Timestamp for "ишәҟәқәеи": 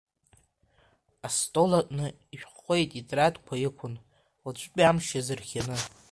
2.35-2.83